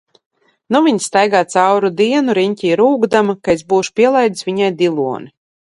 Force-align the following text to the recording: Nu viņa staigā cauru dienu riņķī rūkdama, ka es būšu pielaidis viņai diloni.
Nu 0.75 0.79
viņa 0.87 1.03
staigā 1.07 1.41
cauru 1.55 1.91
dienu 2.01 2.37
riņķī 2.39 2.73
rūkdama, 2.83 3.39
ka 3.45 3.59
es 3.59 3.65
būšu 3.75 3.99
pielaidis 4.01 4.49
viņai 4.51 4.77
diloni. 4.83 5.33